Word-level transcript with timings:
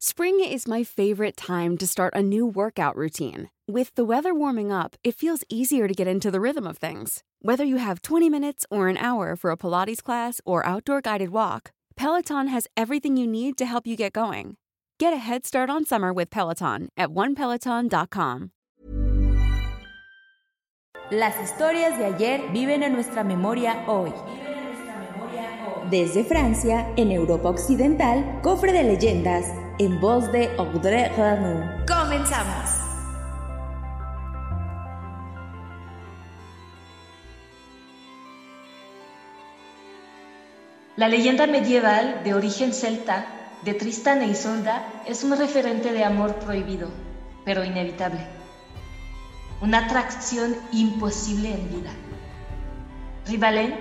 Spring 0.00 0.38
is 0.38 0.68
my 0.68 0.84
favorite 0.84 1.36
time 1.36 1.76
to 1.76 1.84
start 1.84 2.14
a 2.14 2.22
new 2.22 2.46
workout 2.46 2.94
routine. 2.94 3.50
With 3.66 3.92
the 3.96 4.04
weather 4.04 4.32
warming 4.32 4.70
up, 4.70 4.94
it 5.02 5.16
feels 5.16 5.42
easier 5.48 5.88
to 5.88 5.92
get 5.92 6.06
into 6.06 6.30
the 6.30 6.40
rhythm 6.40 6.68
of 6.68 6.78
things. 6.78 7.24
Whether 7.42 7.64
you 7.64 7.78
have 7.78 8.02
20 8.02 8.30
minutes 8.30 8.64
or 8.70 8.86
an 8.86 8.96
hour 8.96 9.34
for 9.34 9.50
a 9.50 9.56
Pilates 9.56 10.00
class 10.00 10.40
or 10.44 10.64
outdoor 10.64 11.00
guided 11.00 11.30
walk, 11.30 11.72
Peloton 11.96 12.46
has 12.46 12.68
everything 12.76 13.16
you 13.16 13.26
need 13.26 13.58
to 13.58 13.66
help 13.66 13.88
you 13.88 13.96
get 13.96 14.12
going. 14.12 14.56
Get 15.00 15.12
a 15.12 15.16
head 15.16 15.44
start 15.44 15.68
on 15.68 15.84
summer 15.84 16.12
with 16.12 16.30
Peloton 16.30 16.90
at 16.96 17.08
onepeloton.com. 17.08 18.52
Las 21.10 21.34
historias 21.42 21.98
de 21.98 22.04
ayer 22.04 22.52
viven 22.52 22.84
en 22.84 22.92
nuestra 22.92 23.24
memoria 23.24 23.82
hoy. 23.88 24.12
Desde 25.90 26.22
Francia, 26.22 26.86
en 26.96 27.10
Europa 27.10 27.48
Occidental, 27.48 28.40
Cofre 28.42 28.72
de 28.72 28.84
Leyendas, 28.84 29.67
en 29.78 30.00
voz 30.00 30.30
de 30.32 30.54
Audrey 30.58 31.08
Ranu. 31.16 31.84
¡Comenzamos! 31.86 32.70
La 40.96 41.06
leyenda 41.06 41.46
medieval 41.46 42.22
de 42.24 42.34
origen 42.34 42.72
celta 42.72 43.26
de 43.62 43.74
Tristán 43.74 44.20
e 44.22 44.26
Isolda 44.26 44.84
es 45.06 45.22
un 45.22 45.38
referente 45.38 45.92
de 45.92 46.02
amor 46.02 46.34
prohibido, 46.36 46.88
pero 47.44 47.62
inevitable. 47.62 48.26
Una 49.60 49.86
atracción 49.86 50.56
imposible 50.72 51.54
en 51.54 51.68
vida. 51.70 51.90
Rivalén, 53.26 53.76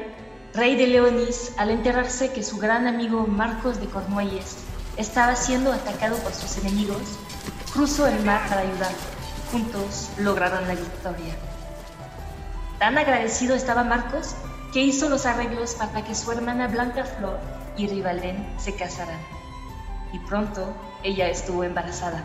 rey 0.53 0.75
de 0.75 0.87
Leonis, 0.87 1.53
al 1.57 1.71
enterarse 1.71 2.31
que 2.33 2.43
su 2.43 2.57
gran 2.57 2.85
amigo 2.85 3.25
Marcos 3.25 3.79
de 3.79 3.87
Cornualles 3.87 4.57
estaba 4.97 5.35
siendo 5.35 5.71
atacado 5.71 6.17
por 6.17 6.33
sus 6.33 6.57
enemigos, 6.57 7.01
cruzó 7.71 8.07
el 8.07 8.23
mar 8.25 8.41
para 8.49 8.61
ayudar. 8.61 8.91
Juntos 9.51 10.09
lograron 10.17 10.67
la 10.67 10.75
victoria. 10.75 11.35
Tan 12.79 12.97
agradecido 12.97 13.55
estaba 13.55 13.83
Marcos 13.83 14.35
que 14.73 14.81
hizo 14.81 15.09
los 15.09 15.25
arreglos 15.25 15.75
para 15.75 16.03
que 16.03 16.13
su 16.13 16.31
hermana 16.31 16.67
Blanca 16.67 17.05
Flor 17.05 17.39
y 17.77 17.87
Rivaldén 17.87 18.45
se 18.57 18.75
casaran. 18.75 19.19
Y 20.11 20.19
pronto 20.19 20.73
ella 21.03 21.29
estuvo 21.29 21.63
embarazada. 21.63 22.23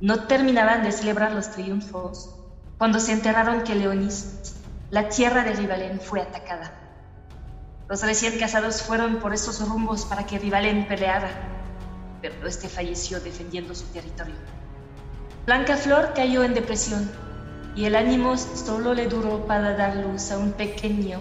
No 0.00 0.26
terminaban 0.26 0.84
de 0.84 0.92
celebrar 0.92 1.32
los 1.32 1.50
triunfos 1.50 2.34
cuando 2.78 3.00
se 3.00 3.12
enteraron 3.12 3.64
que 3.64 3.74
Leonis, 3.74 4.54
la 4.90 5.08
tierra 5.08 5.42
de 5.42 5.54
Rivaldén, 5.54 6.00
fue 6.00 6.20
atacada. 6.20 6.87
Los 7.88 8.02
recién 8.02 8.38
casados 8.38 8.82
fueron 8.82 9.16
por 9.16 9.32
esos 9.32 9.66
rumbos 9.66 10.04
para 10.04 10.26
que 10.26 10.38
Rivalén 10.38 10.86
peleara, 10.86 11.30
pero 12.20 12.46
este 12.46 12.68
falleció 12.68 13.18
defendiendo 13.18 13.74
su 13.74 13.86
territorio. 13.86 14.34
Blanca 15.46 15.74
Flor 15.78 16.12
cayó 16.14 16.44
en 16.44 16.52
depresión 16.52 17.10
y 17.74 17.86
el 17.86 17.96
ánimo 17.96 18.36
solo 18.36 18.92
le 18.92 19.06
duró 19.06 19.46
para 19.46 19.74
dar 19.74 19.96
luz 19.96 20.30
a 20.30 20.36
un 20.36 20.52
pequeño 20.52 21.18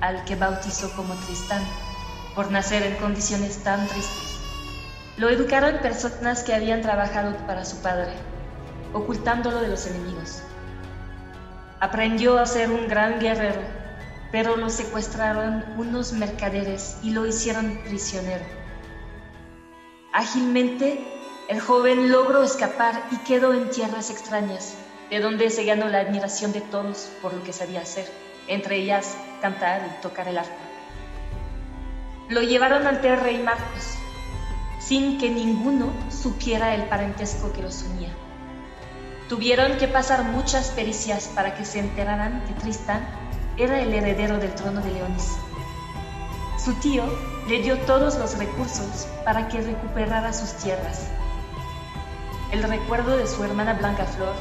al 0.00 0.24
que 0.24 0.34
bautizó 0.34 0.90
como 0.96 1.12
Tristán, 1.26 1.62
por 2.34 2.50
nacer 2.50 2.84
en 2.84 2.94
condiciones 2.96 3.62
tan 3.62 3.86
tristes. 3.86 4.38
Lo 5.18 5.28
educaron 5.28 5.80
personas 5.82 6.42
que 6.42 6.54
habían 6.54 6.80
trabajado 6.80 7.36
para 7.46 7.66
su 7.66 7.82
padre, 7.82 8.14
ocultándolo 8.94 9.60
de 9.60 9.68
los 9.68 9.86
enemigos. 9.86 10.42
Aprendió 11.80 12.38
a 12.38 12.46
ser 12.46 12.70
un 12.70 12.88
gran 12.88 13.20
guerrero 13.20 13.77
pero 14.30 14.56
lo 14.56 14.68
secuestraron 14.70 15.64
unos 15.76 16.12
mercaderes 16.12 16.98
y 17.02 17.10
lo 17.10 17.26
hicieron 17.26 17.78
prisionero. 17.84 18.44
Ágilmente, 20.12 21.04
el 21.48 21.60
joven 21.60 22.10
logró 22.10 22.42
escapar 22.42 23.04
y 23.10 23.16
quedó 23.18 23.54
en 23.54 23.70
tierras 23.70 24.10
extrañas, 24.10 24.74
de 25.10 25.20
donde 25.20 25.48
se 25.50 25.64
ganó 25.64 25.88
la 25.88 26.00
admiración 26.00 26.52
de 26.52 26.60
todos 26.60 27.10
por 27.22 27.32
lo 27.32 27.42
que 27.42 27.52
sabía 27.52 27.80
hacer, 27.80 28.10
entre 28.46 28.76
ellas 28.76 29.16
cantar 29.40 29.86
y 29.86 30.02
tocar 30.02 30.28
el 30.28 30.38
arpa. 30.38 30.52
Lo 32.28 32.42
llevaron 32.42 32.86
ante 32.86 33.08
el 33.08 33.18
rey 33.18 33.38
Marcos, 33.38 33.94
sin 34.78 35.18
que 35.18 35.30
ninguno 35.30 35.90
supiera 36.10 36.74
el 36.74 36.82
parentesco 36.84 37.52
que 37.52 37.62
los 37.62 37.82
unía. 37.82 38.10
Tuvieron 39.28 39.76
que 39.78 39.88
pasar 39.88 40.24
muchas 40.24 40.70
pericias 40.70 41.28
para 41.34 41.54
que 41.54 41.64
se 41.64 41.78
enteraran 41.78 42.44
que 42.46 42.54
Tristán 42.54 43.06
era 43.58 43.80
el 43.80 43.92
heredero 43.92 44.38
del 44.38 44.54
trono 44.54 44.80
de 44.80 44.92
Leonis. 44.92 45.36
Su 46.64 46.74
tío 46.74 47.04
le 47.48 47.60
dio 47.60 47.76
todos 47.80 48.16
los 48.16 48.38
recursos 48.38 49.08
para 49.24 49.48
que 49.48 49.60
recuperara 49.60 50.32
sus 50.32 50.52
tierras. 50.54 51.08
El 52.52 52.62
recuerdo 52.62 53.16
de 53.16 53.26
su 53.26 53.42
hermana 53.42 53.74
Blanca 53.74 54.04
Flor 54.04 54.34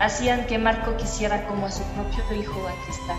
hacían 0.00 0.46
que 0.46 0.58
Marco 0.58 0.96
quisiera 0.96 1.46
como 1.46 1.66
a 1.66 1.70
su 1.70 1.82
propio 1.94 2.24
hijo 2.34 2.60
a 2.68 2.84
Tristán. 2.84 3.16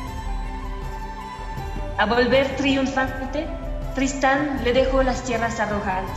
A 1.98 2.06
volver 2.06 2.56
triunfante, 2.56 3.48
Tristán 3.96 4.62
le 4.64 4.74
dejó 4.74 5.02
las 5.02 5.24
tierras 5.24 5.60
a 5.60 5.66
Rohald, 5.66 6.10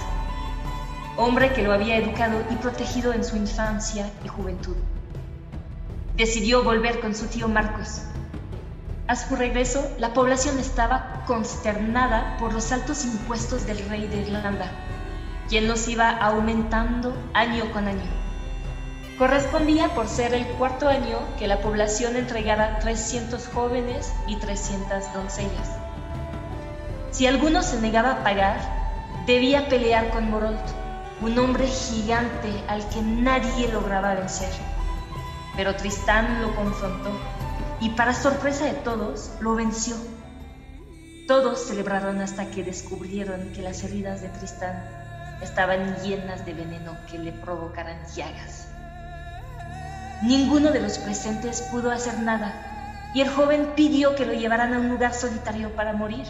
hombre 1.17 1.53
que 1.55 1.63
lo 1.63 1.73
había 1.73 1.97
educado 1.97 2.43
y 2.51 2.57
protegido 2.57 3.15
en 3.15 3.25
su 3.25 3.37
infancia 3.37 4.11
y 4.25 4.29
juventud. 4.29 4.77
Decidió 6.17 6.63
volver 6.65 7.01
con 7.01 7.15
su 7.15 7.27
tío 7.27 7.49
Marcos, 7.49 8.03
a 9.09 9.15
su 9.15 9.37
regreso, 9.37 9.89
la 9.99 10.13
población 10.13 10.59
estaba 10.59 11.23
consternada 11.27 12.37
por 12.41 12.53
los 12.53 12.73
altos 12.73 13.05
impuestos 13.05 13.65
del 13.65 13.79
rey 13.89 14.09
de 14.09 14.23
Irlanda, 14.23 14.69
quien 15.49 15.69
los 15.69 15.87
iba 15.87 16.11
aumentando 16.11 17.17
año 17.33 17.71
con 17.73 17.87
año. 17.87 18.11
Correspondía 19.17 19.95
por 19.95 20.09
ser 20.09 20.35
el 20.35 20.45
cuarto 20.59 20.89
año 20.89 21.19
que 21.39 21.47
la 21.47 21.61
población 21.61 22.17
entregara 22.17 22.81
300 22.81 23.47
jóvenes 23.49 24.13
y 24.27 24.37
300 24.37 25.13
doncellas. 25.15 25.71
Si 27.13 27.29
alguno 27.29 27.63
se 27.63 27.81
negaba 27.81 28.11
a 28.11 28.25
pagar, 28.25 28.59
debía 29.25 29.69
pelear 29.69 30.11
con 30.11 30.29
Morolt, 30.31 30.67
un 31.23 31.39
hombre 31.39 31.67
gigante 31.69 32.51
al 32.69 32.87
que 32.89 33.01
nadie 33.03 33.69
lograba 33.69 34.15
vencer. 34.15 34.51
Pero 35.57 35.77
Tristán 35.77 36.43
lo 36.43 36.55
confrontó 36.55 37.11
y 37.81 37.91
para 37.91 38.15
sorpresa 38.15 38.65
de 38.67 38.75
todos, 38.75 39.33
lo 39.41 39.55
venció. 39.55 39.97
Todos 41.27 41.67
celebraron 41.67 42.21
hasta 42.21 42.51
que 42.51 42.63
descubrieron 42.63 43.53
que 43.53 43.63
las 43.63 43.83
heridas 43.83 44.23
de 44.23 44.29
Tristán 44.29 44.83
estaban 45.43 45.97
llenas 46.03 46.47
de 46.47 46.55
veneno 46.55 46.97
que 47.11 47.19
le 47.19 47.33
provocaran 47.33 47.99
llagas. 48.15 48.69
Ninguno 50.23 50.71
de 50.71 50.81
los 50.81 50.99
presentes 50.99 51.63
pudo 51.63 51.91
hacer 51.91 52.19
nada 52.21 53.11
y 53.15 53.21
el 53.21 53.29
joven 53.29 53.73
pidió 53.77 54.15
que 54.15 54.25
lo 54.25 54.33
llevaran 54.33 54.73
a 54.73 54.79
un 54.79 54.89
lugar 54.89 55.13
solitario 55.15 55.75
para 55.75 55.93
morir. 55.93 56.27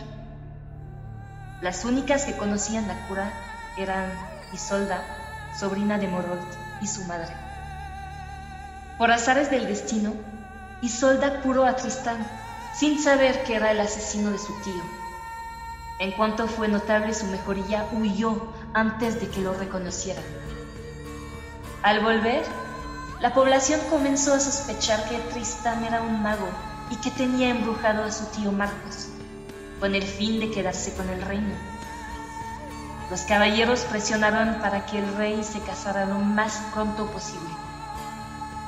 Las 1.61 1.84
únicas 1.84 2.25
que 2.25 2.37
conocían 2.37 2.89
la 2.89 3.07
cura 3.07 3.31
eran 3.78 4.11
Isolda, 4.53 5.03
sobrina 5.59 5.99
de 5.99 6.09
Morolt, 6.09 6.67
y 6.81 6.87
su 6.87 7.05
madre. 7.05 7.33
Por 8.99 9.11
azares 9.11 9.51
del 9.51 9.67
destino, 9.67 10.15
Isolda 10.82 11.41
curó 11.41 11.64
a 11.64 11.76
Tristán 11.76 12.26
sin 12.75 13.03
saber 13.03 13.42
que 13.44 13.54
era 13.56 13.70
el 13.70 13.81
asesino 13.81 14.31
de 14.31 14.38
su 14.38 14.53
tío. 14.60 14.82
En 15.98 16.12
cuanto 16.12 16.47
fue 16.47 16.69
notable 16.69 17.14
su 17.14 17.25
mejoría, 17.26 17.88
huyó 17.92 18.53
antes 18.75 19.19
de 19.19 19.28
que 19.28 19.41
lo 19.41 19.54
reconociera. 19.54 20.20
Al 21.82 22.00
volver, 22.00 22.44
la 23.20 23.32
población 23.32 23.81
comenzó 23.88 24.34
a 24.34 24.41
sospechar 24.41 25.09
que 25.09 25.19
Tristán 25.32 25.84
era 25.84 26.03
un 26.03 26.22
mago 26.22 26.48
y 26.91 26.97
que 26.97 27.10
tenía 27.10 27.48
embrujado 27.48 28.04
a 28.04 28.12
su 28.12 28.26
tío 28.26 28.53
Marcos, 28.53 29.09
con 29.81 29.94
el 29.94 30.03
fin 30.03 30.38
de 30.38 30.50
quedarse 30.50 30.92
con 30.94 31.09
el 31.09 31.22
reino. 31.22 31.54
Los 33.10 33.22
caballeros 33.22 33.81
presionaron 33.84 34.60
para 34.60 34.84
que 34.84 34.98
el 34.98 35.16
rey 35.16 35.42
se 35.42 35.60
casara 35.60 36.04
lo 36.04 36.18
más 36.18 36.60
pronto 36.74 37.06
posible. 37.06 37.48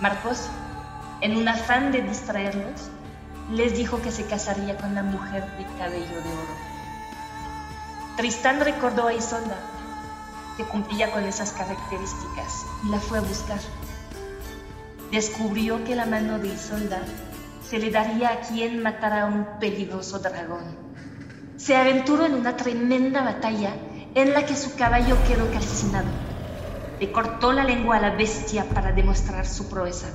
Marcos 0.00 0.49
en 1.20 1.37
un 1.37 1.49
afán 1.49 1.91
de 1.91 2.03
distraerlos, 2.03 2.91
les 3.50 3.76
dijo 3.76 4.00
que 4.03 4.12
se 4.12 4.26
casaría 4.26 4.76
con 4.76 4.94
la 4.94 5.03
mujer 5.03 5.44
de 5.56 5.65
cabello 5.79 6.06
de 6.06 6.31
oro. 6.31 6.56
Tristán 8.17 8.61
recordó 8.61 9.09
a 9.09 9.15
Isolda, 9.15 9.56
que 10.56 10.65
cumplía 10.65 11.11
con 11.11 11.25
esas 11.25 11.53
características, 11.53 12.67
y 12.85 12.91
la 12.91 13.00
fue 13.00 13.19
a 13.19 13.23
buscar. 13.23 13.59
Descubrió 15.11 15.82
que 15.85 15.97
la 15.97 16.06
mano 16.06 16.38
de 16.38 16.49
Isolda 16.49 17.00
se 17.69 17.79
le 17.79 17.91
daría 17.91 18.31
a 18.31 18.41
quien 18.41 18.82
matara 18.82 19.23
a 19.23 19.26
un 19.26 19.47
peligroso 19.59 20.21
dragón. 20.21 20.76
Se 21.56 21.75
aventuró 21.75 22.26
en 22.26 22.35
una 22.35 22.56
tremenda 22.56 23.23
batalla 23.23 23.75
en 24.14 24.35
la 24.35 24.47
que 24.47 24.55
su 24.55 24.76
caballo 24.76 25.17
quedó 25.26 25.50
calcinado. 25.50 26.09
Le 27.00 27.11
cortó 27.11 27.53
la 27.53 27.64
lengua 27.64 27.97
a 27.97 28.00
la 28.00 28.11
bestia 28.11 28.64
para 28.69 28.93
demostrar 28.93 29.47
su 29.47 29.69
proeza 29.69 30.09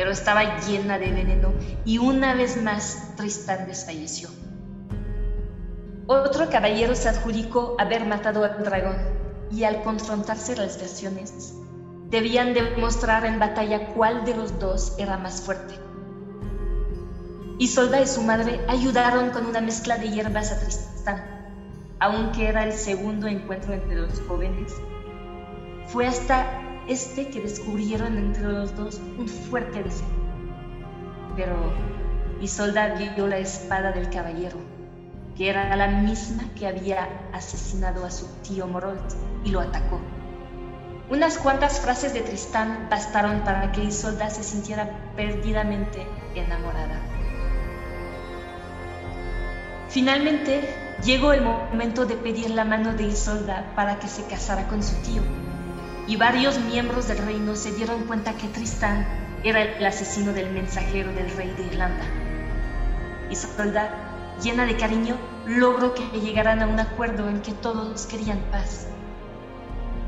pero 0.00 0.12
estaba 0.12 0.58
llena 0.60 0.98
de 0.98 1.12
veneno 1.12 1.52
y 1.84 1.98
una 1.98 2.32
vez 2.32 2.56
más 2.62 3.14
Tristán 3.16 3.66
desfalleció. 3.66 4.30
Otro 6.06 6.48
caballero 6.48 6.94
se 6.94 7.10
adjudicó 7.10 7.76
haber 7.78 8.06
matado 8.06 8.42
al 8.42 8.64
dragón, 8.64 8.96
y 9.50 9.64
al 9.64 9.82
confrontarse 9.82 10.56
las 10.56 10.78
versiones, 10.78 11.52
debían 12.08 12.54
demostrar 12.54 13.26
en 13.26 13.38
batalla 13.38 13.92
cuál 13.92 14.24
de 14.24 14.36
los 14.36 14.58
dos 14.58 14.94
era 14.96 15.18
más 15.18 15.42
fuerte. 15.42 15.74
Isolda 17.58 18.00
y 18.00 18.06
su 18.06 18.22
madre 18.22 18.58
ayudaron 18.68 19.28
con 19.28 19.44
una 19.44 19.60
mezcla 19.60 19.98
de 19.98 20.08
hierbas 20.08 20.50
a 20.50 20.60
Tristán, 20.60 21.22
aunque 21.98 22.48
era 22.48 22.64
el 22.64 22.72
segundo 22.72 23.26
encuentro 23.26 23.74
entre 23.74 23.96
los 23.96 24.18
jóvenes. 24.22 24.72
Fue 25.88 26.06
hasta 26.06 26.69
este 26.88 27.28
que 27.28 27.40
descubrieron 27.40 28.16
entre 28.16 28.44
los 28.44 28.76
dos 28.76 29.00
un 29.18 29.28
fuerte 29.28 29.82
deseo. 29.82 30.06
Pero 31.36 31.56
Isolda 32.40 32.94
vio 32.94 33.26
la 33.26 33.38
espada 33.38 33.92
del 33.92 34.10
caballero, 34.10 34.58
que 35.36 35.50
era 35.50 35.74
la 35.76 35.88
misma 35.88 36.44
que 36.58 36.66
había 36.66 37.08
asesinado 37.32 38.04
a 38.04 38.10
su 38.10 38.26
tío 38.42 38.66
Morolt, 38.66 39.14
y 39.44 39.50
lo 39.50 39.60
atacó. 39.60 40.00
Unas 41.10 41.38
cuantas 41.38 41.80
frases 41.80 42.14
de 42.14 42.20
Tristán 42.20 42.86
bastaron 42.88 43.40
para 43.40 43.72
que 43.72 43.82
Isolda 43.82 44.30
se 44.30 44.44
sintiera 44.44 45.12
perdidamente 45.16 46.06
enamorada. 46.34 47.00
Finalmente, 49.88 50.68
llegó 51.04 51.32
el 51.32 51.42
momento 51.42 52.06
de 52.06 52.14
pedir 52.14 52.50
la 52.50 52.64
mano 52.64 52.94
de 52.94 53.04
Isolda 53.04 53.72
para 53.74 53.98
que 53.98 54.06
se 54.06 54.24
casara 54.26 54.68
con 54.68 54.84
su 54.84 54.94
tío, 55.02 55.22
y 56.10 56.16
varios 56.16 56.58
miembros 56.58 57.06
del 57.06 57.18
reino 57.18 57.54
se 57.54 57.70
dieron 57.70 58.02
cuenta 58.02 58.34
que 58.34 58.48
Tristán 58.48 59.06
era 59.44 59.62
el 59.62 59.86
asesino 59.86 60.32
del 60.32 60.50
mensajero 60.50 61.12
del 61.12 61.30
rey 61.36 61.54
de 61.56 61.66
Irlanda. 61.66 62.02
Isolda, 63.30 64.36
llena 64.42 64.66
de 64.66 64.76
cariño, 64.76 65.16
logró 65.46 65.94
que 65.94 66.02
llegaran 66.18 66.62
a 66.62 66.66
un 66.66 66.80
acuerdo 66.80 67.28
en 67.28 67.42
que 67.42 67.52
todos 67.52 68.06
querían 68.06 68.40
paz. 68.50 68.88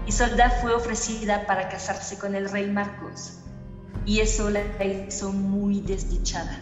Isolda 0.04 0.50
fue 0.50 0.74
ofrecida 0.74 1.46
para 1.46 1.68
casarse 1.68 2.18
con 2.18 2.34
el 2.34 2.50
rey 2.50 2.68
Marcos, 2.68 3.38
y 4.04 4.18
eso 4.18 4.50
la 4.50 4.62
hizo 4.84 5.30
muy 5.30 5.82
desdichada. 5.82 6.58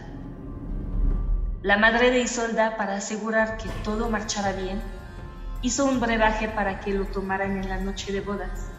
La 1.63 1.79
madre 1.79 2.11
de 2.11 2.19
Isolda, 2.19 2.77
para 2.77 2.97
asegurar 2.97 3.57
que 3.57 3.69
todo 3.83 4.07
marchara 4.07 4.51
bien, 4.51 4.79
hizo 5.63 5.85
un 5.85 5.99
brebaje 5.99 6.47
para 6.47 6.79
que 6.79 6.93
lo 6.93 7.07
tomaran 7.07 7.57
en 7.57 7.69
la 7.69 7.77
noche 7.77 8.13
de 8.13 8.21
bodas. 8.21 8.70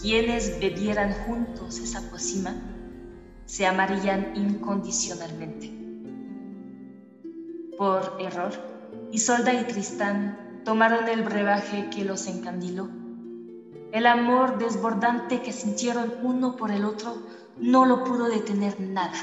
Quienes 0.00 0.58
bebieran 0.58 1.12
juntos 1.12 1.80
esa 1.80 2.02
pócima 2.10 2.54
se 3.46 3.66
amarían 3.66 4.32
incondicionalmente. 4.34 5.72
Por 7.78 8.16
error, 8.20 8.52
Isolda 9.12 9.54
y 9.54 9.64
Tristán 9.64 10.62
tomaron 10.64 11.08
el 11.08 11.22
brebaje 11.22 11.90
que 11.90 12.04
los 12.04 12.26
encandiló 12.26 12.88
el 13.94 14.06
amor 14.06 14.58
desbordante 14.58 15.40
que 15.40 15.52
sintieron 15.52 16.12
uno 16.20 16.56
por 16.56 16.72
el 16.72 16.84
otro 16.84 17.22
no 17.60 17.86
lo 17.86 18.02
pudo 18.02 18.26
detener 18.26 18.80
nada. 18.80 19.14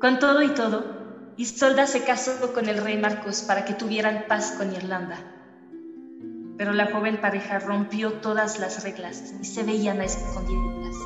Con 0.00 0.18
todo 0.18 0.42
y 0.42 0.50
todo, 0.50 1.34
Isolda 1.36 1.86
se 1.86 2.02
casó 2.02 2.52
con 2.52 2.68
el 2.68 2.76
rey 2.78 2.98
Marcos 2.98 3.42
para 3.42 3.64
que 3.64 3.72
tuvieran 3.72 4.24
paz 4.26 4.50
con 4.50 4.72
Irlanda. 4.72 5.37
Pero 6.58 6.72
la 6.74 6.90
joven 6.92 7.20
pareja 7.20 7.60
rompió 7.60 8.14
todas 8.14 8.58
las 8.58 8.84
reglas 8.84 9.32
y 9.40 9.44
se 9.44 9.62
veían 9.62 10.00
a 10.00 10.04
escondidas. 10.04 10.96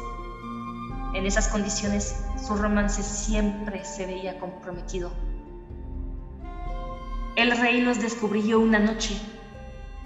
En 1.14 1.26
esas 1.26 1.48
condiciones, 1.48 2.24
su 2.44 2.56
romance 2.56 3.02
siempre 3.02 3.84
se 3.84 4.06
veía 4.06 4.40
comprometido. 4.40 5.12
El 7.36 7.56
rey 7.56 7.80
los 7.82 8.00
descubrió 8.00 8.58
una 8.58 8.78
noche, 8.80 9.14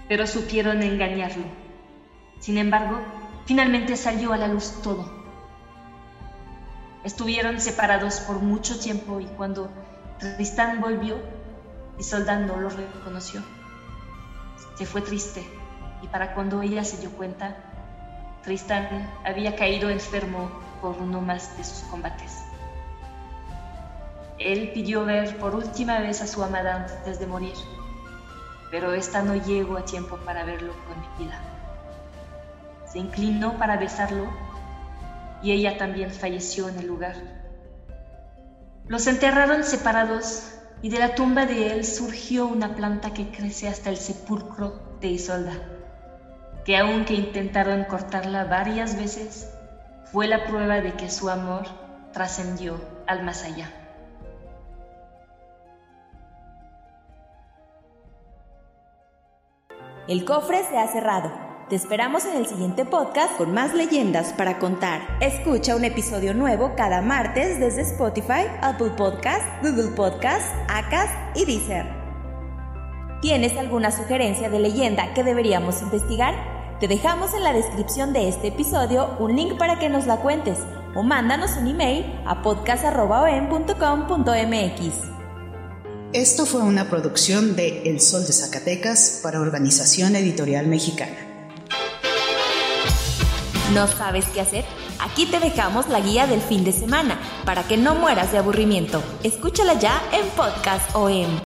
pero 0.07 0.27
supieron 0.27 0.83
engañarlo 0.83 1.43
sin 2.39 2.57
embargo, 2.57 2.99
finalmente 3.45 3.95
salió 3.95 4.31
a 4.31 4.37
la 4.37 4.47
luz 4.47 4.81
todo. 4.83 5.09
Estuvieron 7.03 7.59
separados 7.59 8.19
por 8.21 8.39
mucho 8.39 8.79
tiempo 8.79 9.19
y 9.19 9.25
cuando 9.25 9.69
Tristán 10.19 10.81
volvió, 10.81 11.17
Isolda 11.97 12.37
no 12.39 12.57
lo 12.57 12.69
reconoció. 12.69 13.41
Se 14.77 14.85
fue 14.85 15.01
triste 15.01 15.45
y 16.01 16.07
para 16.07 16.33
cuando 16.33 16.61
ella 16.61 16.83
se 16.83 16.97
dio 16.97 17.11
cuenta, 17.11 17.55
Tristán 18.43 18.87
había 19.25 19.55
caído 19.55 19.89
enfermo 19.89 20.49
por 20.81 20.95
uno 20.97 21.19
más 21.19 21.57
de 21.57 21.63
sus 21.63 21.79
combates. 21.89 22.43
Él 24.37 24.71
pidió 24.73 25.03
ver 25.03 25.37
por 25.37 25.55
última 25.55 25.99
vez 25.99 26.21
a 26.21 26.27
su 26.27 26.43
amada 26.43 26.75
antes 26.75 27.19
de 27.19 27.25
morir, 27.27 27.55
pero 28.71 28.93
esta 28.93 29.23
no 29.23 29.35
llegó 29.35 29.77
a 29.77 29.85
tiempo 29.85 30.17
para 30.17 30.45
verlo 30.45 30.73
con 30.85 31.25
vida 31.25 31.41
se 32.87 32.99
inclinó 32.99 33.57
para 33.57 33.77
besarlo 33.77 34.27
y 35.41 35.51
ella 35.51 35.77
también 35.77 36.11
falleció 36.11 36.69
en 36.69 36.79
el 36.79 36.87
lugar. 36.87 37.15
Los 38.87 39.07
enterraron 39.07 39.63
separados 39.63 40.53
y 40.81 40.89
de 40.89 40.99
la 40.99 41.15
tumba 41.15 41.45
de 41.45 41.71
él 41.71 41.85
surgió 41.85 42.47
una 42.47 42.75
planta 42.75 43.13
que 43.13 43.31
crece 43.31 43.67
hasta 43.67 43.89
el 43.89 43.97
sepulcro 43.97 44.97
de 45.01 45.07
Isolda, 45.07 45.53
que 46.65 46.77
aunque 46.77 47.13
intentaron 47.13 47.85
cortarla 47.85 48.45
varias 48.45 48.97
veces, 48.97 49.51
fue 50.11 50.27
la 50.27 50.45
prueba 50.45 50.81
de 50.81 50.93
que 50.93 51.09
su 51.09 51.29
amor 51.29 51.65
trascendió 52.13 52.79
al 53.07 53.23
más 53.23 53.43
allá. 53.43 53.71
El 60.07 60.23
cofre 60.23 60.63
se 60.63 60.77
ha 60.77 60.87
cerrado. 60.87 61.46
Te 61.69 61.75
esperamos 61.75 62.23
en 62.23 62.37
el 62.37 62.47
siguiente 62.47 62.85
podcast 62.85 63.35
con 63.35 63.53
más 63.53 63.73
leyendas 63.73 64.31
para 64.31 64.57
contar. 64.57 65.01
Escucha 65.19 65.75
un 65.75 65.83
episodio 65.83 66.33
nuevo 66.33 66.75
cada 66.77 67.01
martes 67.01 67.59
desde 67.59 67.81
Spotify, 67.81 68.45
Apple 68.61 68.91
Podcast, 68.91 69.43
Google 69.61 69.91
Podcast, 69.93 70.45
Acast 70.69 71.11
y 71.35 71.43
Deezer. 71.43 71.85
¿Tienes 73.21 73.57
alguna 73.57 73.91
sugerencia 73.91 74.49
de 74.49 74.59
leyenda 74.59 75.13
que 75.13 75.25
deberíamos 75.25 75.81
investigar? 75.81 76.77
Te 76.79 76.87
dejamos 76.87 77.33
en 77.33 77.43
la 77.43 77.51
descripción 77.51 78.13
de 78.13 78.29
este 78.29 78.47
episodio 78.47 79.17
un 79.19 79.35
link 79.35 79.57
para 79.57 79.77
que 79.77 79.89
nos 79.89 80.07
la 80.07 80.21
cuentes 80.21 80.59
o 80.95 81.03
mándanos 81.03 81.57
un 81.57 81.67
email 81.67 82.05
a 82.25 82.43
podcast.com.mx. 82.43 82.97
Esto 86.13 86.45
fue 86.45 86.61
una 86.61 86.89
producción 86.89 87.57
de 87.57 87.81
El 87.89 87.99
Sol 87.99 88.25
de 88.25 88.31
Zacatecas 88.31 89.19
para 89.21 89.41
Organización 89.41 90.15
Editorial 90.15 90.67
Mexicana. 90.67 91.26
¿No 93.73 93.85
sabes 93.87 94.25
qué 94.29 94.41
hacer? 94.41 94.65
Aquí 94.99 95.25
te 95.25 95.39
dejamos 95.39 95.89
la 95.89 95.99
guía 95.99 96.25
del 96.25 96.41
fin 96.41 96.63
de 96.63 96.71
semana 96.71 97.19
para 97.45 97.63
que 97.63 97.75
no 97.77 97.95
mueras 97.95 98.31
de 98.31 98.37
aburrimiento. 98.37 99.03
Escúchala 99.23 99.73
ya 99.73 100.01
en 100.13 100.25
Podcast 100.29 100.95
OM. 100.95 101.46